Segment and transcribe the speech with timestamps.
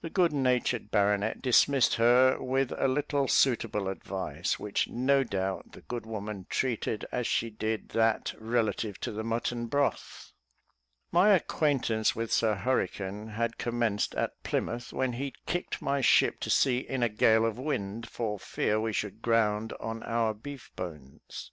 [0.00, 5.80] The good natured baronet dismissed her with a little suitable advice, which no doubt the
[5.80, 10.30] good woman treated as she did that relative to the mutton broth.
[11.10, 16.48] My acquaintance with Sir Hurricane had commenced at Plymouth, when he kicked my ship to
[16.50, 21.50] sea in a gale of wind, for fear we should ground on our beef bones.